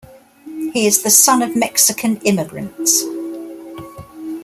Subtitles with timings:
[0.73, 3.03] He is the son of Mexican immigrants.